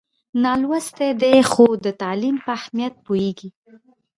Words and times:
نالوستی 0.43 1.09
دی 1.21 1.37
خو 1.51 1.65
د 1.85 1.87
تعلیم 2.01 2.35
په 2.45 2.49
اهمیت 2.59 2.93
پوهېږي. 3.05 3.49